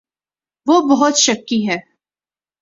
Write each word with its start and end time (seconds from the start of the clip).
وہ 0.67 0.79
بہت 0.89 1.17
شکی 1.17 1.59
ہے 1.69 1.77